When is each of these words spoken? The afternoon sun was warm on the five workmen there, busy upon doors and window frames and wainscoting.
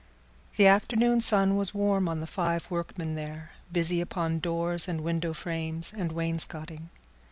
The 0.57 0.65
afternoon 0.65 1.21
sun 1.21 1.57
was 1.57 1.75
warm 1.75 2.09
on 2.09 2.21
the 2.21 2.25
five 2.25 2.71
workmen 2.71 3.13
there, 3.13 3.51
busy 3.71 4.01
upon 4.01 4.39
doors 4.39 4.87
and 4.87 5.01
window 5.01 5.31
frames 5.31 5.93
and 5.95 6.11
wainscoting. 6.11 6.89